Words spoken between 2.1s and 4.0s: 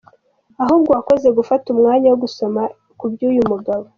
wo gusoma kuby’uyu mugabo!